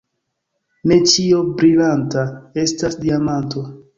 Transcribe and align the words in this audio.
Ne 0.91 0.97
ĉio 1.11 1.41
brilanta 1.59 2.25
estas 2.65 3.01
diamanto. 3.05 3.67